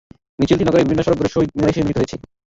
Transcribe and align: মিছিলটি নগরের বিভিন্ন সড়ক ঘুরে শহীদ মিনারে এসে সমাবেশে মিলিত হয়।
মিছিলটি 0.39 0.63
নগরের 0.67 0.85
বিভিন্ন 0.85 1.01
সড়ক 1.05 1.19
ঘুরে 1.21 1.33
শহীদ 1.35 1.49
মিনারে 1.55 1.69
এসে 1.71 1.79
সমাবেশে 1.79 1.85
মিলিত 1.85 1.97
হয়। 1.99 2.19